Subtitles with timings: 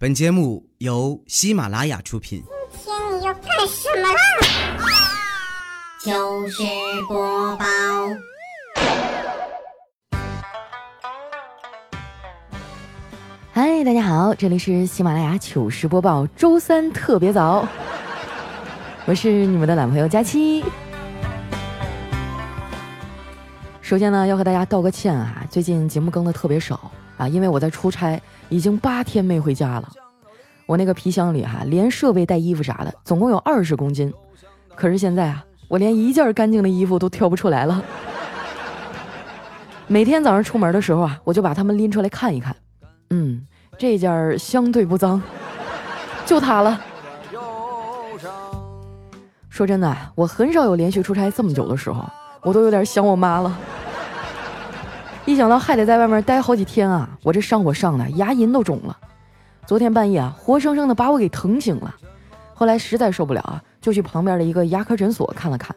[0.00, 2.40] 本节目由喜马拉雅出品。
[2.70, 4.20] 今天你要干什么啦？
[5.98, 6.62] 糗事
[7.08, 7.64] 播报，
[13.50, 17.66] 嗨，大家好，这里是喜马拉雅糗事播报，周三特别早，
[19.04, 20.64] 我是你们的懒朋友佳期。
[23.82, 26.88] 首先呢，要和大家道个歉啊，最近节目更的特别少
[27.18, 29.88] 啊，因为我在出差，已经八天没回家了。
[30.64, 34.12] 我那个皮箱里哈，连设备带衣服啥的，总共有二十公斤。
[34.74, 37.82] 可是现在啊，我连一件干净的衣服都挑不出来了。
[39.86, 42.54] 每天早上出门的时候啊，我就把它们拎出来看一看。
[43.10, 45.20] 嗯，这件相对不脏，
[46.24, 46.80] 就它了。
[49.48, 52.04] 说真的，我很少有连续出差这么久的时候，
[52.42, 53.58] 我都有点想我妈了。
[55.28, 58.96] 一想到还得在外面待好几天啊，我这上火上的牙龈都肿了。
[59.66, 61.94] 昨天半夜啊，活生生的把我给疼醒了。
[62.54, 65.76] 后来实在受不了啊，就去旁边的一个牙科诊所看了看。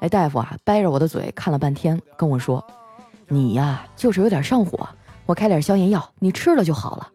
[0.00, 2.64] 那大夫啊，掰着我的嘴看了半天，跟我说
[3.28, 4.88] ：“你呀，就是有点上火，
[5.24, 7.08] 我开点消炎药，你吃了就好了。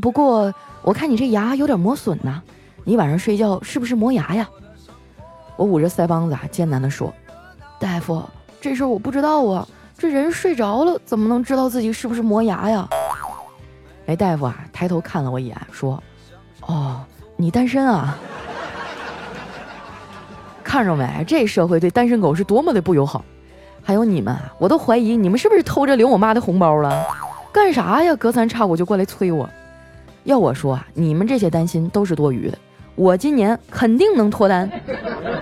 [0.00, 2.40] 不过我看你这牙有点磨损呐，
[2.82, 4.48] 你晚上睡觉是不是磨牙呀？”
[5.56, 7.12] 我捂着腮帮子啊，艰难地说
[7.78, 8.22] ：“大夫，
[8.58, 9.68] 这事我不知道啊。”
[10.04, 12.86] 这人睡着了，怎么能知道自己是不是磨牙呀？
[14.06, 16.00] 哎，大夫啊，抬头看了我一眼，说
[16.66, 17.00] ：“哦，
[17.36, 18.18] 你单身啊？
[20.62, 21.24] 看着没？
[21.26, 23.24] 这社会对单身狗是多么的不友好。
[23.82, 27.02] 还有你们，我都怀疑你们是不是偷着领我妈的红包了？
[27.50, 28.14] 干啥呀？
[28.16, 29.48] 隔三差五就过来催我。
[30.24, 32.58] 要我说啊，你们这些担心都是多余的。
[32.94, 34.70] 我今年肯定能脱单，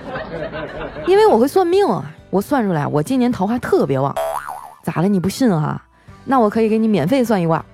[1.05, 2.09] 因为我会算命啊。
[2.29, 4.15] 我算出来，我今年桃花特别旺。”
[4.83, 5.07] 咋了？
[5.07, 5.81] 你不信哈？
[6.25, 7.65] 那我可以给你免费算一卦。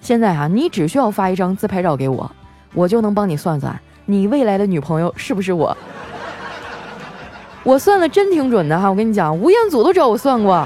[0.00, 2.30] 现在啊，你只需要发一张自拍照给我，
[2.74, 5.76] 我就能帮你算算你未来的女朋友是不是我。
[7.64, 10.64] 我算的真挺准的哈，我跟你讲，吴彦祖都找我算过。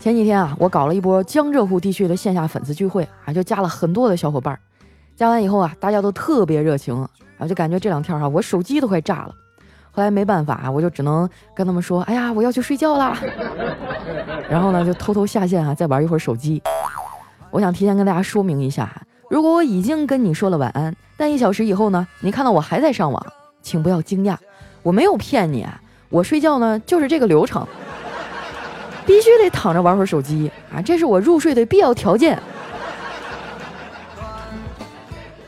[0.00, 4.58] 前几天啊，我搞了一波江浙沪地区的线下粉丝聚会啊，就加了很多的小伙伴。
[5.14, 9.34] 加完以后啊，大家都特别热情，然后就感觉这两天哈，我手机都快炸了。
[9.96, 13.18] 后来没办法，我就只能跟他们说：“哎呀，我要去睡觉啦。
[14.46, 16.62] ”然后呢，就偷偷下线啊，再玩一会儿手机。
[17.50, 18.92] 我想提前跟大家说明一下，
[19.30, 23.26] 如果我已经跟你说了晚安，但一小时以后呢，你看到我还在上网，
[23.62, 24.36] 请不要惊讶，
[24.82, 25.66] 我没有骗你，
[26.10, 27.66] 我睡觉呢就是这个流程，
[29.06, 32.38] 必须得躺着玩会儿手机啊，这是我入睡的必要条件。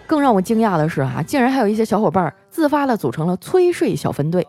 [0.09, 4.45] 更让我惊讶的是啊，竟然还有一些小伙伴自发的组成了催睡小分队，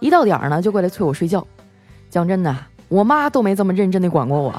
[0.00, 1.46] 一到点儿呢就过来催我睡觉。
[2.10, 2.54] 讲真的，
[2.88, 4.52] 我妈都没这么认真的管过我。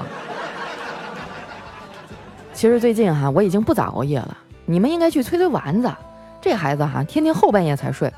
[2.54, 4.34] 其实最近哈，我已经不咋熬夜了，
[4.64, 5.92] 你们应该去催催丸子，
[6.40, 8.10] 这孩子哈天天后半夜才睡。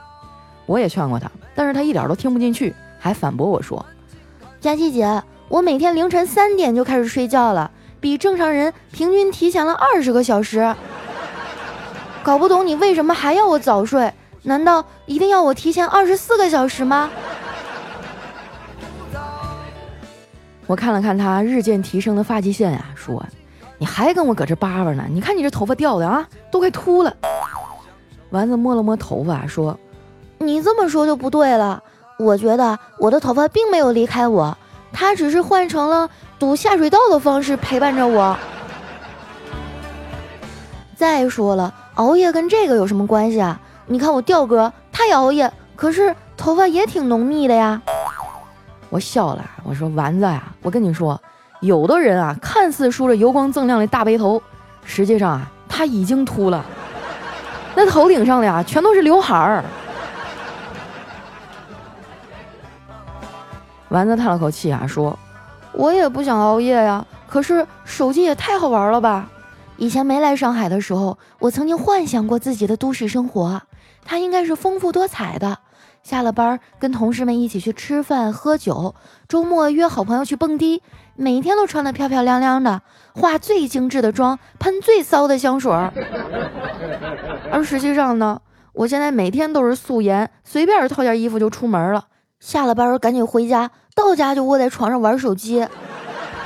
[0.66, 3.84] 我也劝过他，但是他一点都听不进去，还反驳我说
[4.60, 7.68] ：“佳琪姐，我每天凌晨三点就开始睡觉了，
[7.98, 10.72] 比正常人平均提前了二十个小时。”
[12.28, 14.12] 搞不懂你为什么还要我早睡？
[14.42, 17.08] 难道一定要我提前二十四个小时吗？
[20.66, 23.24] 我看了看他日渐提升的发际线呀，说
[23.80, 25.06] ：“你还跟我搁这叭叭呢？
[25.08, 27.16] 你看你这头发掉的啊，都快秃了。”
[28.28, 29.80] 丸子摸了摸头发，说
[30.36, 31.82] ：“你这么说就不对了。
[32.18, 34.54] 我觉得我的头发并没有离开我，
[34.92, 38.36] 它只是换成了堵下水道的方式陪伴着我。
[40.94, 43.60] 再说了。”熬夜跟这个有什么关系啊？
[43.86, 47.80] 你看我调哥，他也熬夜，可是头发也挺浓密的呀。
[48.88, 51.20] 我笑了，我说丸子呀，我跟你说，
[51.60, 54.40] 有的人啊，看似梳着油光锃亮的大背头，
[54.84, 56.64] 实际上啊，他已经秃了，
[57.74, 59.64] 那头顶上的呀，全都是刘海儿。
[63.88, 65.18] 丸子叹了口气啊，说
[65.72, 69.28] ：“我也不想熬夜呀，可是手机也太好玩了吧。”
[69.78, 73.62] 以前没来上海的时候，我曾经幻想过自己的都市生活，
[74.04, 75.58] 它应该是丰富多彩的。
[76.02, 78.94] 下了班跟同事们一起去吃饭喝酒，
[79.28, 80.82] 周末约好朋友去蹦迪，
[81.14, 82.82] 每天都穿得漂漂亮亮的，
[83.14, 85.70] 化最精致的妆，喷最骚的香水。
[87.52, 88.40] 而实际上呢，
[88.72, 92.06] 我现在每天都是素颜，随便套件衣服就出门了。
[92.40, 95.66] 下了班赶紧回家，到家就窝在床上玩手机。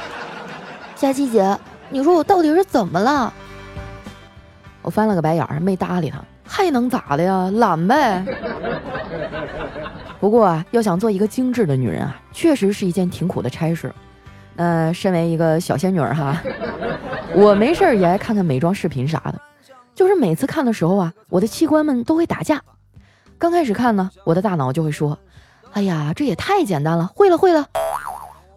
[0.97, 1.59] 佳琪姐。
[1.93, 3.31] 你说我到底是怎么了？
[4.81, 7.51] 我翻了个白眼儿，没搭理他，还能咋的呀？
[7.53, 8.25] 懒呗。
[10.19, 13.93] 不过啊，要想做一个精致的女人啊，确实是一件挺苦的差事。
[14.57, 16.41] 呃，身为一个小仙女儿哈，
[17.35, 19.39] 我没事儿也爱看看美妆视频啥的，
[19.95, 22.63] 就是每次看的时候啊，我的器官们都会打架。
[23.37, 25.19] 刚开始看呢，我的大脑就会说
[25.75, 27.67] ：“哎呀，这也太简单了，会了会了。”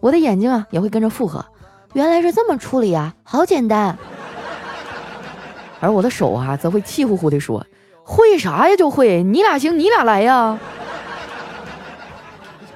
[0.00, 1.44] 我的眼睛啊也会跟着附和
[1.96, 3.96] ：“原来是这么处理啊，好简单。”
[5.80, 7.66] 而我的手啊则会气呼呼地说
[8.04, 10.58] ：“会啥呀就会，你俩行你俩来呀。”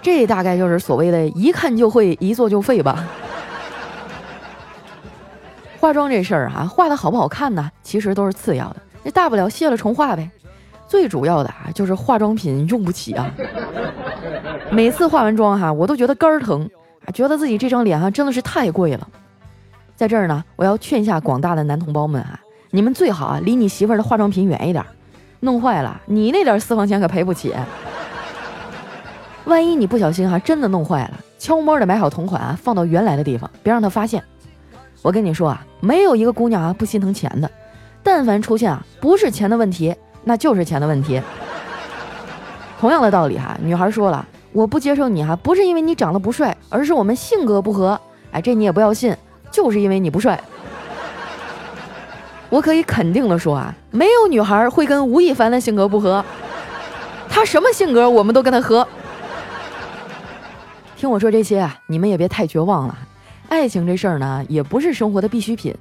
[0.00, 3.06] 这大概就是所谓的一看就会，一做就废吧。
[5.78, 7.70] 化妆这事儿啊，画的好不好看呢？
[7.82, 10.30] 其实都是次要的，那大不了卸了重画呗。
[10.88, 13.30] 最主要的啊，就是化妆品用不起啊。
[14.70, 16.66] 每次化完妆哈，我都觉得肝儿疼，
[17.12, 19.08] 觉得自己这张脸哈真的是太贵了。
[19.96, 24.84] 在这儿呢，我要劝一下广大的男同胞们啊，你们最好啊离你媳妇儿的化妆品远一点，
[25.40, 27.54] 弄坏了你那点私房钱可赔不起。
[29.44, 34.22] 万一你不小心哈真的弄坏了，悄摸的买好同款，放到原来的地方，别让他发现。
[35.02, 37.50] 我跟你说啊，没有一个姑娘啊不心疼钱的，
[38.02, 39.94] 但凡出现啊不是钱的问题，
[40.24, 41.20] 那就是钱的问题。
[42.78, 48.00] 同样的道理哈，女孩说了，我不接受你哈，不是因为你长得不帅，而是我们性格不合。
[48.32, 49.16] 哎，这你也不要信，
[49.50, 50.40] 就是因为你不帅。
[52.50, 56.24] 我可以肯定的说啊，没有女孩会跟吴亦凡的性格不合，
[57.28, 58.86] 他什么性格我们都跟他合。
[60.96, 62.98] 听我说这些啊，你们也别太绝望了。
[63.48, 65.74] 爱情这事儿呢，也不是生活的必需品。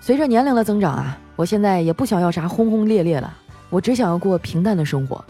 [0.00, 3.32] 随着年龄的增长啊，我现在也不想要啥轰轰烈烈了，
[3.70, 5.24] 我只想要过平淡的生活。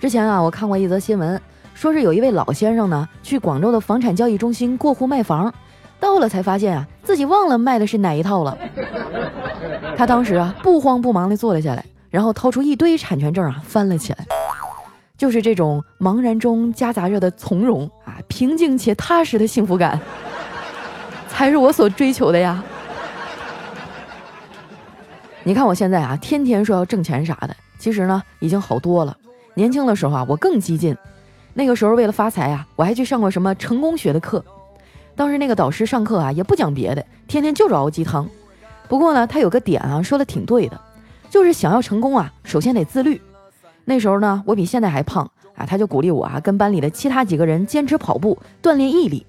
[0.00, 1.40] 之前啊，我看过一则新闻，
[1.80, 5.50] 说是有一位老先生呢，去广州的房产交易中心过户卖房，
[5.98, 8.54] 到了才发现啊，自己忘了卖的是哪一套了。
[9.96, 14.26] 他当时啊，不慌不忙地坐了下来，然后掏出一堆产权证啊，翻了起来。
[15.16, 19.98] 就是这种茫然中夹杂着的从容啊，平静且踏实的幸福感。
[21.28, 22.62] 才是我所追求的呀！
[25.44, 29.16] 你看我现在啊，天天说要挣钱啥的，其实呢已经好多了。
[29.54, 30.94] 年轻的时候啊，我更激进。
[31.54, 34.44] 那个时候为了发财啊，我还去上过什么成功学的课。
[35.16, 38.28] 当时那个导师上课啊，也不讲别的，天天就是熬鸡汤。
[38.88, 40.80] 不过呢，他有个点啊，说的挺对的，
[41.28, 43.20] 就是想要成功啊，首先得自律。
[43.84, 49.26] 那时候呢，我比现在还胖啊，他就鼓励我啊，跟班里的其他几个人坚持跑步，锻炼毅力。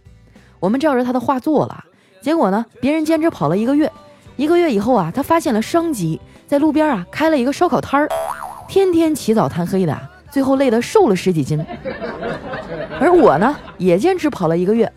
[0.59, 1.85] 我们照着他的话做了。
[2.21, 2.63] 结果呢？
[2.79, 3.91] 别人坚持跑了一个月，
[4.35, 8.07] 一个月以后啊，他发现了商机，在路边啊开了一个烧烤摊儿，
[8.67, 10.00] 天天起早贪黑的，
[10.31, 11.63] 最后累得瘦了十几斤。
[13.00, 14.92] 而我呢，也坚持跑了一个月，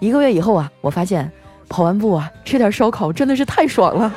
[0.00, 1.30] 一个月以后啊，我发现
[1.68, 4.12] 跑完步啊，吃点烧烤真的是太爽了。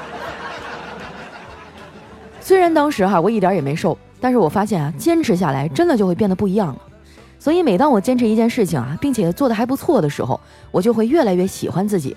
[2.41, 6.81] 虽然当时哈我一点也没瘦，但是我发现啊，坚持下来真的就会变得不一样了。
[7.39, 10.39] 所以每当我坚持一件事情啊，并且做得还不错的时候，
[10.71, 12.15] 我就会越来越喜欢自己。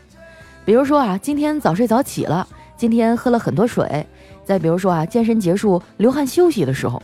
[0.65, 4.07] 比如说啊，今天早睡早起了，今天喝了很多水。
[4.45, 7.03] 再比如说啊，健身结束流汗休息的时候，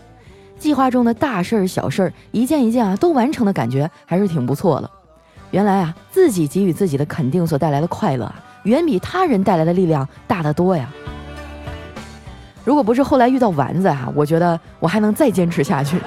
[0.63, 4.89] 计划中的大事儿、小事儿一件一件啊都完成的感觉还是挺不错的。
[5.51, 10.89] 原来啊，自己给予自己的肯定所带来的快乐啊，远比他人带来的力量大得多呀。
[12.65, 15.99] 如果不是后来遇到丸子啊，我觉得我还能再坚持下去。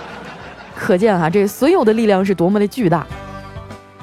[0.76, 3.06] 可见啊，这所有的力量是多么的巨大。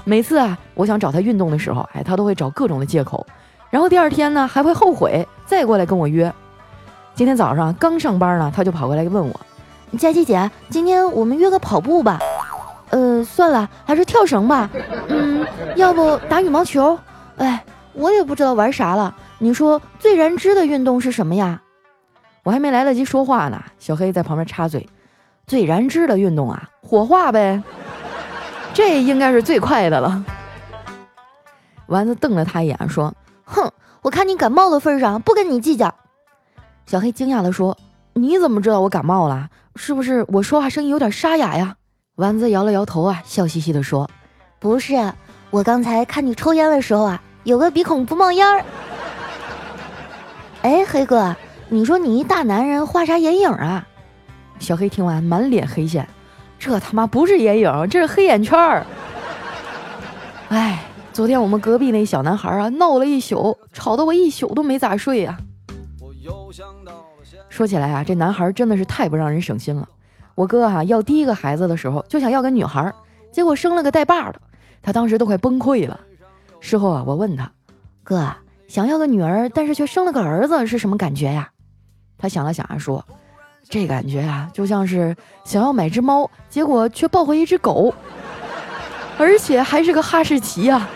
[0.05, 3.23] 每次啊，我想找他运动的时候，哎，他都会找各种的借口，
[3.69, 6.33] 然后第二天呢还会后悔，再过来跟我约。
[7.13, 9.39] 今天早上刚上班呢，他就跑过来问我
[9.97, 12.19] ：“佳琪姐，今天我们约个跑步吧？
[12.89, 14.69] 呃，算了，还是跳绳吧。
[15.07, 15.45] 嗯，
[15.75, 16.97] 要不打羽毛球？
[17.37, 19.15] 哎，我也不知道玩啥了。
[19.39, 21.61] 你说最燃脂的运动是什么呀？”
[22.43, 24.87] 我还没来得及说话呢，小黑在旁边插嘴
[25.47, 27.61] ：“最燃脂的运动啊，火化呗。”
[28.73, 30.23] 这应该是最快的了。
[31.87, 33.13] 丸子瞪了他一眼，说
[33.45, 33.71] ：“哼，
[34.01, 35.93] 我看你感冒的份上，不跟你计较。”
[36.85, 37.77] 小黑惊讶地说
[38.13, 39.47] ：“你怎么知道我感冒了？
[39.75, 41.75] 是不是我说话声音有点沙哑呀？”
[42.15, 44.09] 丸子摇了摇头啊，笑嘻嘻地说
[44.59, 45.13] ：“不是，
[45.49, 48.63] 我刚才看你抽烟的时候啊，有个鼻孔不冒烟儿。”
[50.61, 51.35] 哎，黑哥，
[51.69, 53.87] 你说你一大男人画啥眼影啊？
[54.59, 56.07] 小黑听完，满脸黑线。
[56.59, 58.85] 这他妈不是眼影，这是黑眼圈儿。
[60.49, 65.35] 哎，昨天我们隔壁那小男孩啊，闹了一宿，吵得我一宿都没咋睡呀。
[67.53, 69.87] 说起来啊，这男孩真的是太不让人省心了。
[70.33, 72.91] 我哥哈要第一个孩子的时候，就想要个女孩，
[73.31, 74.41] 结果生了个带把的，
[74.81, 75.99] 他当时都快崩溃了。
[76.59, 77.51] 事后啊，我问他，
[78.03, 78.27] 哥
[78.67, 81.47] 想要个女儿，但是却生了个儿子，是什么感觉呀？
[82.17, 83.05] 他想了想啊，说。
[83.69, 87.93] 这感觉啊，就像是想要买只猫，结果却抱回一只狗，
[89.19, 90.89] 而且还是个哈士奇呀。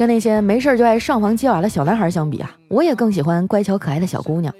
[0.00, 4.50] 跟那些没事就爱上房揭瓦的小男孩相比啊，我也更喜欢乖巧可爱的小姑娘。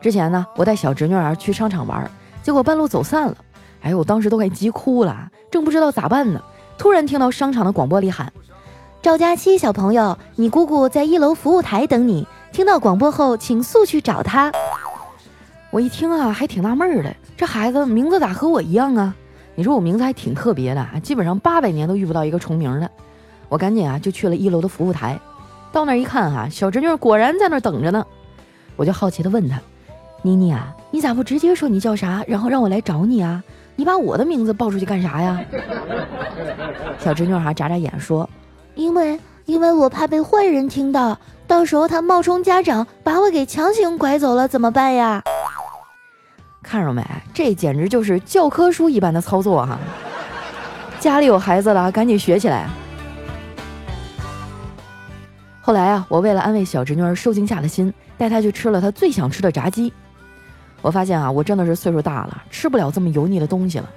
[0.00, 2.10] 之前呢，我带小侄女儿去商场玩，
[2.42, 3.36] 结果半路走散了，
[3.82, 6.42] 哎呦，我当时都快急哭了，正不知道咋办呢。
[6.78, 8.32] 突然听到商场的广播里喊
[9.02, 14.50] ：“赵佳期小朋友，你姑姑在一楼服务台等你，听到广播后请速去找她。”
[15.70, 19.14] 我一听啊，还挺纳闷的，这孩子名字咋和我一样啊？
[19.54, 22.90] 你说我名字还挺特别的，基本上八百年都遇不到一个重名的。
[23.50, 25.20] 我赶紧啊就去了一楼的服务台，
[25.70, 28.06] 到那儿一看哈，小侄女果然在那儿等着呢。
[28.76, 29.60] 我就好奇的问她
[30.22, 33.42] ：“妮妮啊，你咋不直接说你叫啥，然后让我来找你啊？
[33.76, 35.38] 你把我的名字报出去干啥呀？”
[36.98, 38.26] 小侄女哈眨眨眼说
[38.74, 45.22] ：“因为因为我怕被坏人听到，到时候他冒充家长把我给强行拐走了怎么办呀？”
[46.62, 47.04] 看着没，
[47.34, 49.76] 这简直就是教科书一般的操作哈！
[51.00, 52.68] 家里有孩子了，赶紧学起来。
[55.70, 59.92] 后来啊，我为了安慰小侄女儿受惊吓的心，带她去吃了她最想吃的炸鸡。
[60.82, 63.88] 我发现啊，我真的是岁数大了，吃不了这么油腻的东西了。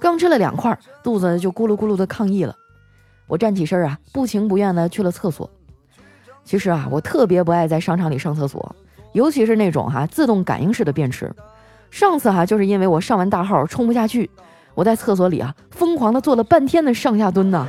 [0.00, 2.52] 刚吃了两块，肚子就咕噜咕噜的抗议了。
[3.28, 5.48] 我站起身啊，不情不愿的去了厕所。
[6.44, 8.74] 其实啊，我特别不爱在商场里上厕所，
[9.12, 11.32] 尤其是那种哈自动感应式的便池。
[11.92, 14.28] 上次哈就是因为我上完大号冲不下去，
[14.74, 17.68] 我在厕所里啊疯狂的做了半天的上下蹲呢。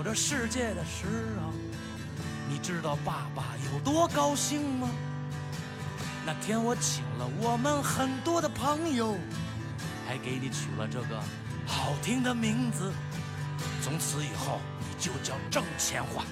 [0.00, 1.04] 到这世界的时
[1.44, 1.52] 候，
[2.48, 4.88] 你知道爸爸有多高兴吗？
[6.24, 9.18] 那天我请了我们很多的朋友，
[10.08, 11.20] 还给你取了这个
[11.66, 12.90] 好听的名字。
[13.82, 16.24] 从此以后，你就叫挣钱花。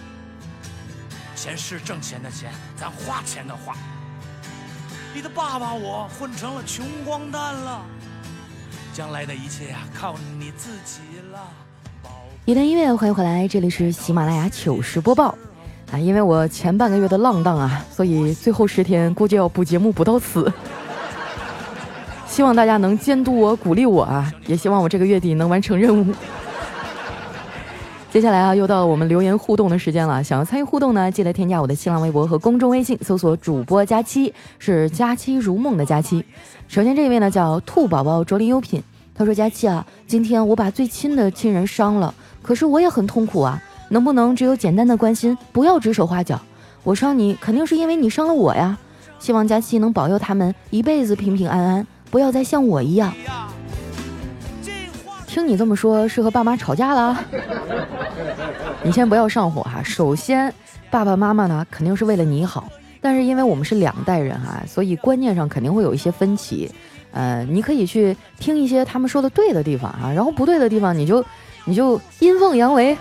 [1.37, 3.77] 钱是挣钱的钱，咱花钱的花。
[5.13, 7.85] 你的爸爸我混成了穷光蛋了，
[8.95, 11.53] 将来的一切呀，靠你自己了。
[12.49, 15.37] 一段音乐，欢迎回来，这里是喜马拉雅糗事播报
[15.93, 15.99] 啊！
[15.99, 20.50] 因为我前半个月的浪荡啊，所以最后十天估计要补节目补到此。
[22.26, 24.33] 希望大家能监督我、鼓励我啊！
[24.47, 26.14] 也希望我这个月底能完成任务。
[28.11, 30.25] 接下来啊，又到了我们留言互动的时间了。
[30.25, 36.25] 想要参与互动呢，记得添加我的新浪微博和公众微信，搜索“主播佳期”，是“佳期如梦”的佳期。
[36.67, 38.83] 首先这一位呢叫兔宝宝卓林优品，
[39.14, 42.14] 他说：“佳期啊，今天我把最亲的亲人伤了。”
[42.49, 46.40] 可是我也很痛苦啊，能不能只有简单的关心，不要指手画脚？
[46.83, 48.78] 我伤你，肯定是因为你伤了我呀。
[49.19, 53.12] 希望佳期能保佑他们一辈子平平安安，不要再像我一样。
[55.26, 57.23] 听你这么说，是和爸妈吵架了？
[58.83, 59.83] 你先不要上火哈。
[59.83, 60.50] 首先，
[60.90, 62.67] 爸爸妈妈呢肯定是为了你好，
[63.02, 66.73] 但是因为我们是两代人哈，所以观念上肯定会有一些分歧。
[67.12, 71.23] 呃，你可以去听一些他们说的对的地方啊，然后不对的地方你就。
[71.69, 72.97] 你就阴奉阳违，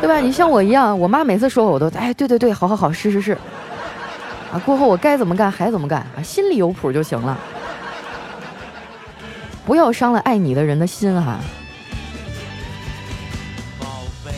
[0.00, 0.18] 对吧？
[0.18, 3.32] 你像我一样，我妈每次说我，我都哎，对对对，好好好，是是是，
[4.52, 7.38] 啊，过后我该怎么干还怎么干啊，心里有谱就行了，
[9.64, 11.38] 不要伤了爱你的人的心哈。
[13.78, 13.86] 宝
[14.24, 14.32] 贝，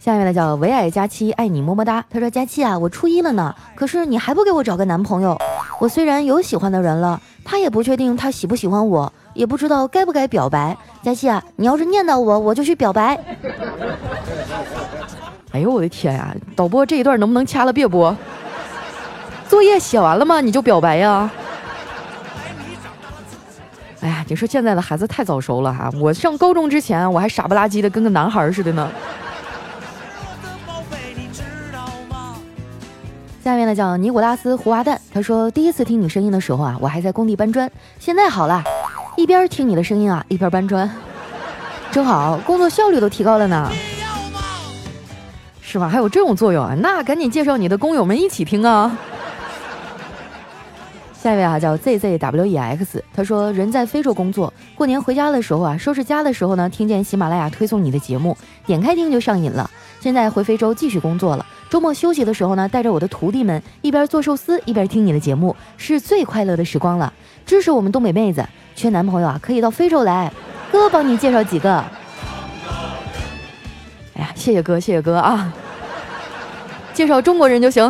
[0.00, 2.02] 下面呢叫唯爱佳期，爱你么么哒。
[2.08, 5.38] 他说：佳期啊，我初一了呢，可是你还不给我找个男朋友？
[5.78, 9.12] 我虽然有喜欢的人了，他也不确定他喜不喜欢我。
[9.38, 13.16] 也不知道该不该表白，佳琪啊，你要是念叨我，我就去表白。
[15.52, 18.14] 哎呦我的天呀，导播这一段能不能掐了别播？
[19.48, 20.40] 作业写完了吗？
[20.40, 21.30] 你就表白呀？
[24.00, 25.88] 哎呀，你说现在的孩子太早熟了哈！
[26.00, 28.90] 我上高中之前，我还傻不拉几的跟个男孩似的呢。
[33.44, 38.64] 下面呢叫尼古拉斯胡娃蛋，他说第一次听你声音的时候啊，我还在工地搬砖，现在好了。
[39.18, 40.88] 一边听你的声音啊，一边搬砖，
[41.90, 43.68] 正好工作效率都提高了呢，
[45.60, 45.88] 是吧？
[45.88, 46.72] 还有这种作用啊？
[46.80, 48.96] 那赶紧介绍你的工友们一起听啊！
[51.20, 59.68] 下一位啊，叫 zzwex，他说人在非洲工作，过年回家的时候啊，收拾家的时候呢，听见喜马拉雅推送你的节目，点开听就上瘾了。
[59.98, 67.12] 现在回非洲继续工作了，周末休息的时候呢，带着我的徒弟们一边做寿司一边听你的节目，是最快乐的时光了。
[67.44, 68.46] 支持我们东北妹子。
[68.78, 70.32] 缺男朋友啊，可以到非洲来，
[70.70, 71.78] 哥帮你介绍几个。
[74.14, 75.52] 哎呀，谢谢哥，谢谢哥啊！
[76.94, 77.82] 介绍中国人就行。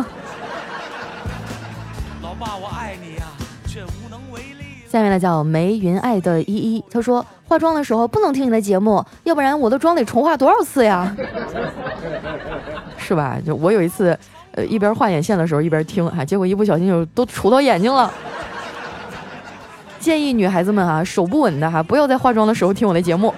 [2.23, 3.25] 老爸，我爱你呀，
[3.67, 4.65] 却无能为力。
[4.87, 11.15] 下面呢叫梅云爱的依依，他说化妆的时候不能听你的节目，要不然我的妆得重化多少次呀？
[12.97, 13.37] 是吧？
[13.45, 14.17] 就我有一次，
[14.53, 18.11] 呃，一边画眼线的时候一边听，啊，结果一不小心就都杵到眼睛了。
[19.99, 23.33] 建议女孩子们啊，手不稳的哈，不要在化妆的时候听我的节目。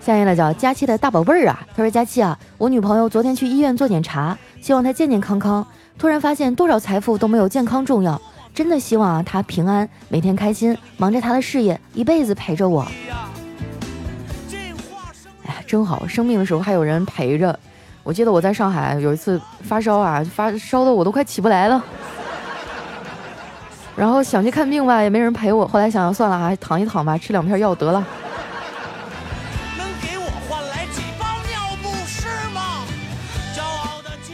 [0.00, 5.66] 下一位呢叫佳期的大宝贝儿啊，他说佳期啊，我女朋友昨天去医院做检查，希望她健健康康。
[5.98, 8.20] 突然发现多少财富都没有健康重要，
[8.52, 12.82] 真的希望啊她平安，每天开心，忙着她的事业，一辈子陪着我。
[15.46, 17.58] 哎呀，真好，生病的时候还有人陪着。
[18.02, 21.82] 我记得我在上海有一次发烧啊，发烧的我都快起不来了，
[23.96, 25.66] 然后想去看病吧，也没人陪我。
[25.66, 28.04] 后来想想算了啊，躺一躺吧，吃两片药得了。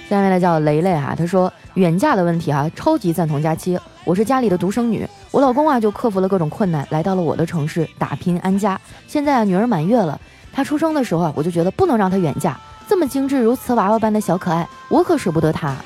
[0.08, 3.78] 下面呢叫雷雷哈，他说远嫁的问题哈，超级赞同佳期。
[4.04, 8.80] 我是家里的独生女，我老公啊就克服了各种困难，来到了我的城市打拼安家。
[9.06, 10.18] 现在啊女儿满月了，
[10.52, 15.76] 她出生的时候啊我就觉得不能让她远嫁，这么精致如瓷娃娃般的小可爱，我可舍不得她。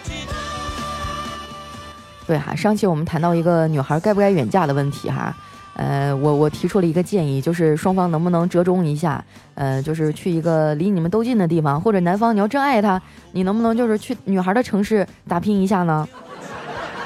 [2.26, 5.34] 对哈，上期我们谈到一个女孩该不该远嫁的问题哈。
[5.76, 9.22] 呃，我我提出了一个建议，就是双方能不能折中一下，
[9.54, 13.02] 呃，就是去一个离你们都近的地方，或者男方你要真爱他，
[13.32, 16.08] 你能不能就是去女孩的城市打拼一下呢？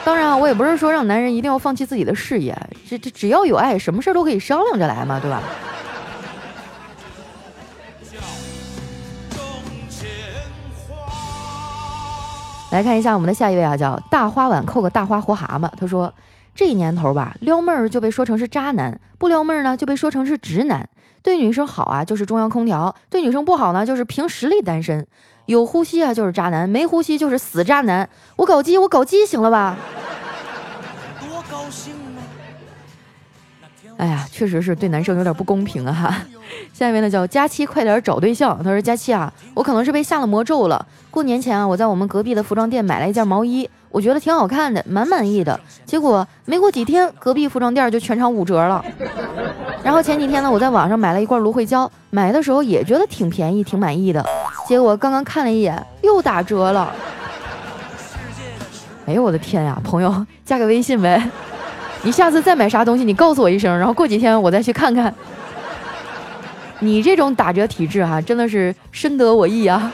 [0.04, 2.54] 当然，我也不是说让男人一定要放弃自己的事业，
[2.86, 5.42] 这这只要有爱，什么事都可以商量着来嘛，对吧？
[12.70, 16.12] 来看一下我们的下一位啊，叫大花碗扣个大花活蛤蟆，他说。
[16.54, 20.88] 这年头吧，撩妹儿就被说成是渣男，不撩妹儿呢就被说成是直男。
[21.22, 25.06] 对女生好啊，就是中央空调；对女生不好呢，就是凭实力单身。
[25.46, 28.10] 有呼吸啊，就是渣男；没呼吸就是死渣男。
[28.34, 29.76] 我搞基，我搞基，行了吧？
[31.20, 31.94] 多高兴！
[33.98, 35.92] 哎呀，确实是对男生有点不公平啊！
[35.92, 36.16] 哈。
[36.72, 38.56] 下一位呢叫佳期，快点找对象。
[38.62, 40.86] 他说：“佳期啊，我可能是被下了魔咒了。
[41.10, 45.58] 过年前啊，我在我们隔壁的服装店买了一件毛衣。”我觉得挺好看的，蛮满意的。
[45.84, 48.84] 结果没过几天，隔壁服装店就全场五折了。
[49.82, 54.24] 然后前几天呢，我在网上买了一罐芦荟胶，买的时候也觉得挺便宜，挺满意的。
[54.68, 56.92] 结果刚刚看了一眼，又打折了。
[59.06, 61.28] 哎呦我的天呀，朋友，加个微信呗。
[62.02, 65.12] 你下次再买啥东西，你告诉我一声，然后过几天我再去看看。
[66.80, 69.92] 你这种打折体质哈，真的是深得我意啊。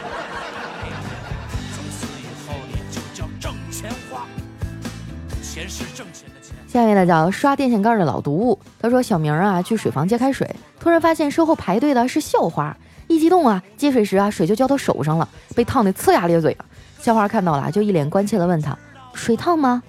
[6.68, 16.56] 下一位呢叫刷电线杆的老毒物，他说小明啊去水房接开水，突然发现身后排队的是校花，一激动啊接水时啊水就浇到手上了，被烫得呲牙咧嘴。
[17.00, 18.76] 校花看到了就一脸关切的问他
[19.14, 19.82] 水烫吗？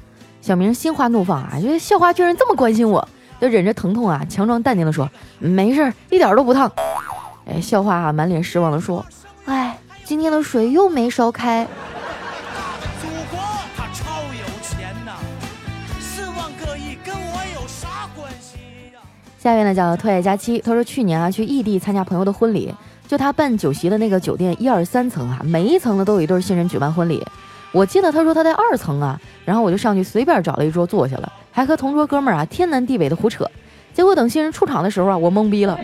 [0.46, 3.10] 小明心花怒放啊，觉得校花居然这么关心我，
[3.42, 6.72] 就忍着疼痛啊强装淡定的说没事，一点都不烫。
[7.48, 9.04] 哎，校花啊满脸失望的说，
[9.46, 11.68] 哎，今天的水又没烧开。
[19.40, 22.72] 下一位呢叫特爱佳期，他说去年啊去异地参加朋友的婚礼，
[23.08, 27.26] 就他办酒席的那个酒店一二三层啊，每一层呢都有一对新人举办婚礼。
[27.76, 33.46] 我记得他说他在二层啊，然后我就上去随便找了一桌坐下了，还和同桌哥们儿啊天南地北的胡扯。
[33.94, 35.78] 结果等新人出场的时候啊，我懵逼了，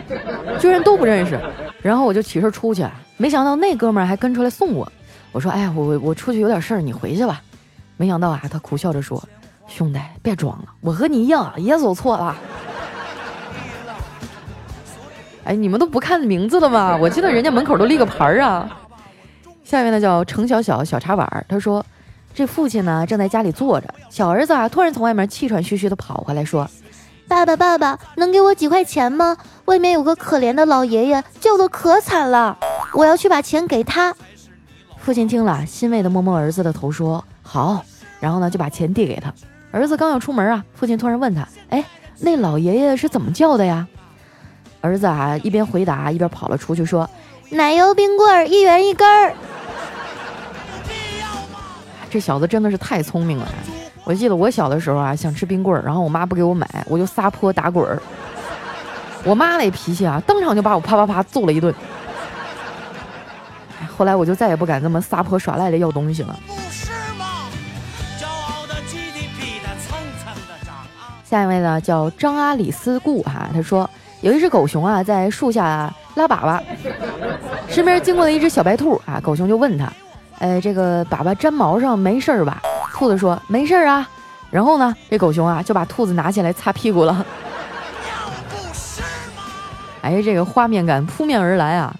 [0.58, 1.38] 居然都不认识。
[1.82, 2.82] 然后我就起身出去，
[3.18, 4.90] 没想到那哥们儿还跟出来送我。
[5.32, 7.42] 我说哎呀，我我出去有点事儿，你回去吧。
[7.98, 9.22] 没想到啊，他苦笑着说
[9.68, 12.34] ：“兄弟，别装了，我和你一样也走错了。”
[15.44, 16.96] 哎，你们都不看名字了吗？
[16.96, 18.78] 我记得人家门口都立个牌儿啊。
[19.72, 21.82] 下面呢叫程小小小茶碗儿，他说，
[22.34, 26.68] 这父亲呢正在家里坐着，小儿子啊突然从外面气喘吁吁的跑回来，说
[27.26, 29.34] ：“爸爸爸爸，能给我几块钱吗？
[29.64, 32.58] 外面有个可怜的老爷爷叫的可惨了，
[32.92, 34.14] 我要去把钱给他。”
[35.00, 37.82] 父亲听了，欣慰的摸摸儿子的头，说：“好。”
[38.20, 39.32] 然后呢就把钱递给他。
[39.70, 41.82] 儿子刚要出门啊，父亲突然问他：“哎，
[42.20, 43.88] 那老爷爷是怎么叫的呀？”
[44.82, 47.08] 儿子啊，一边回答一边跑了出去，说
[47.48, 49.32] ：“奶油冰棍儿一元一根儿。”
[52.12, 53.48] 这小子真的是太聪明了。
[54.04, 58.02] 我记得我小的时候啊，想吃冰棍儿，然后我妈不给我买，我就撒泼打滚儿。
[59.24, 61.74] 我妈那脾气啊，当场就把我啪啪啪揍了一顿。
[63.96, 66.38] 后来我就再也不敢这么撒泼耍赖的要东西了。
[71.24, 73.88] 下一位呢，叫张阿里斯固哈，他说。
[74.20, 76.62] 有一只狗熊啊，在树下拉粑粑，
[77.68, 79.92] 身边经过了一只小白兔啊，狗熊就问他
[80.42, 82.60] ：“哎，这个粑粑粘毛上没事儿吧？”
[82.92, 84.08] 兔子说：“没事儿啊。”
[84.50, 87.24] 然后呢，这狗熊啊就把兔子拿起来擦屁股了。
[90.02, 91.94] 哎，这个画面感扑面而来啊！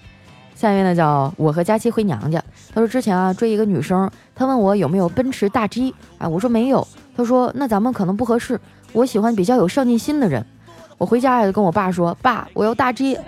[0.55, 2.43] 下面呢叫我和佳期回娘家。
[2.75, 6.85] 他说之前啊追一个女生，他问我有没有奔驰大 G 啊，我说没有。
[7.15, 8.59] 他说那咱们可能不合适，
[8.91, 10.45] 我喜欢比较有上进心的人。
[11.03, 13.19] 我回家就跟我爸说：“爸，我要大 G。”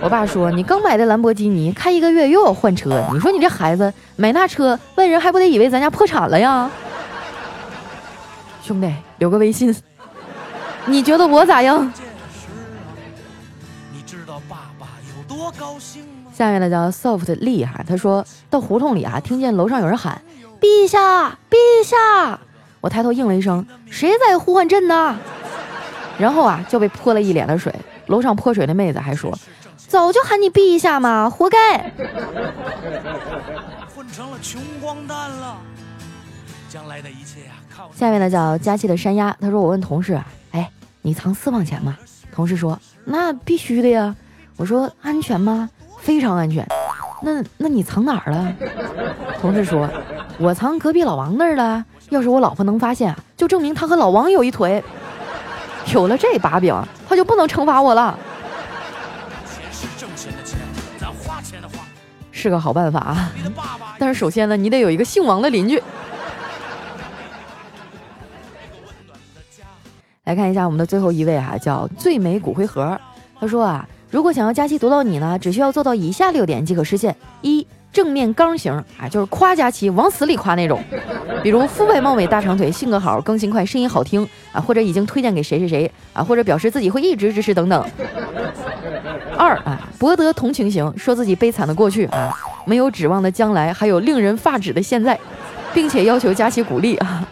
[0.00, 6.70] 我爸说：“你刚买的兰博基尼，开一个月又要换车，你说你这孩子买那车，外人还不得以为咱家破产了呀？”
[8.62, 8.88] 兄弟，
[9.18, 9.74] 留个微信，
[10.86, 11.92] 你觉得我咋样？
[16.32, 20.22] 下面的叫 Soft 厉害，他说到胡同里啊，听见楼上有人喊
[20.62, 22.38] ：“陛下，陛下！”
[22.80, 25.18] 我抬头应了一声：“谁在呼唤朕呢？”
[26.18, 27.74] 然后啊，就被泼了一脸的水。
[28.06, 29.32] 楼上泼水的妹子还说
[29.88, 31.78] ：“早就喊你避一下嘛，活该。”
[33.94, 35.56] 混成了穷光蛋了。
[36.68, 37.90] 将来的一切啊，靠。
[37.94, 40.70] 下面呢叫佳期的山鸭，他说：“我问同事，哎，
[41.02, 41.96] 你藏私房钱吗？”
[42.30, 44.14] 同事说：“那必须的呀。”
[44.56, 46.66] 我说：“安全吗？”“非常安全。
[47.22, 48.52] ”“那那你藏哪儿了？”
[49.40, 49.88] 同事说
[50.38, 51.84] ：“我藏隔壁老王那儿了。
[52.10, 54.84] 要是我老婆能发现，就证明他和老王有一腿。”
[55.92, 56.74] 有了这把柄，
[57.08, 58.18] 他就不能惩罚我了。
[62.32, 63.32] 是个好办法啊！
[63.98, 65.82] 但是首先呢，你得有一个姓王的邻居。
[70.24, 72.98] 来看一下我们的最后一位啊，叫最美骨灰盒。
[73.38, 77.66] 他说啊，如果想要佳期读到你呢，只需要做到以下六点即可实现：一。
[77.94, 80.82] 正面刚型啊，就是夸佳琪往死里夸那种，
[81.44, 87.86] 比如肤白貌美、大长腿、性格好、更新快、声音好听啊，或者已经推荐给谁谁谁啊，或者表示自己会一直支持等等。
[89.38, 95.16] 二啊，博得同情型，说自己悲惨的过去啊，没有指望的将来，还有令人发指的现在，
[95.72, 97.24] 并且要求佳琪鼓励啊。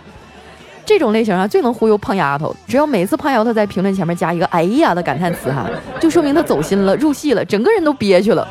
[0.87, 5.68] 这种类型啊，最能忽悠胖丫头，只要每次胖丫头在评论前面加一个“哎呀”的感叹词哈，
[6.01, 8.46] 就说明她走心了、入戏了，整个人都憋屈了。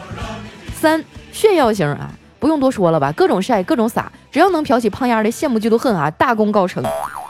[0.74, 1.02] 三。
[1.32, 6.84] 炫耀型啊，不用多说了吧，各种晒，各种撒，只要能挑起胖丫的羡慕嫉妒恨啊，大功告成。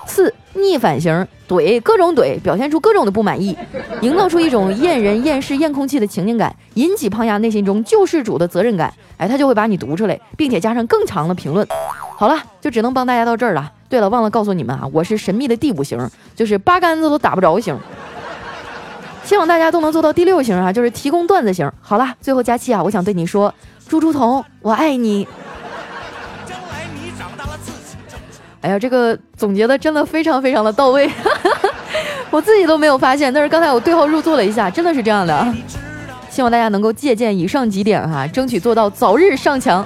[0.07, 3.55] 四逆反型，怼各种怼，表现出各种的不满意，
[4.01, 8.91] 营造出一种厌人、厌世、厌空气的情境感，引起胖丫内心中救世主的责任感。
[9.17, 11.65] 哎，他就会把你读出来，并且加上更长的评论。
[12.17, 13.71] 好了，就只能帮大家到这儿了。
[13.87, 15.97] 对了，忘了告诉你们啊，我是神秘的第五型，
[16.35, 17.77] 就是八竿子都打不着型。
[19.23, 21.71] 希望大家都能做到第六型啊，就是提供段子型。
[21.79, 23.53] 好了，最后佳期啊，我想对你说。
[23.91, 25.27] 猪猪头，我爱你。
[26.45, 27.97] 将来你长大了自己
[28.61, 31.11] 哎呀，这个总结的真的非常非常的到位，
[32.31, 35.53] 我自己都没有发现，但是刚才我对号入座了一下，真的是这样的。
[36.29, 39.85] 希望大家能够借鉴以上几点哈，争取做到早日上墙。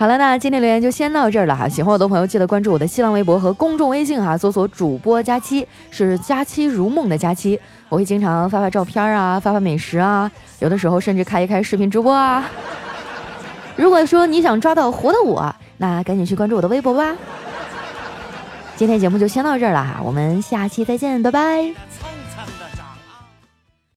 [0.00, 1.68] 好了，那今天留言就先到这儿了哈。
[1.68, 7.60] 喜欢我的朋友记得关注我的新浪微博和公众微信哈，搜索主播佳期，是佳期如梦的佳期。
[7.90, 12.48] 我会经常发发照片啊，发发美食啊，有的时候甚至开一开视频直播啊。
[13.76, 17.14] 如果说你想抓到活的我，那赶紧去关注我的微博吧。
[18.76, 21.74] 今天节目就先到这儿了哈，我们下期再见，拜拜。